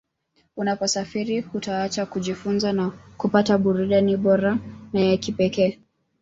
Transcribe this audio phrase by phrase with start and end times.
[0.57, 4.57] Unaposafiri hutaacha kujifunza na kupata burudani bora
[4.93, 5.79] na ya kipekee